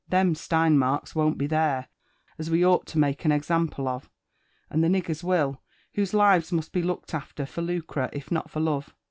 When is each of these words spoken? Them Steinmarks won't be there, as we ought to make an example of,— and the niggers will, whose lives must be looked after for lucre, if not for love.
Them 0.09 0.33
Steinmarks 0.33 1.13
won't 1.13 1.37
be 1.37 1.45
there, 1.45 1.87
as 2.39 2.49
we 2.49 2.65
ought 2.65 2.87
to 2.87 2.97
make 2.97 3.23
an 3.23 3.31
example 3.31 3.87
of,— 3.87 4.09
and 4.71 4.83
the 4.83 4.87
niggers 4.87 5.23
will, 5.23 5.61
whose 5.93 6.11
lives 6.15 6.51
must 6.51 6.71
be 6.71 6.81
looked 6.81 7.13
after 7.13 7.45
for 7.45 7.61
lucre, 7.61 8.09
if 8.11 8.31
not 8.31 8.49
for 8.49 8.61
love. 8.61 8.95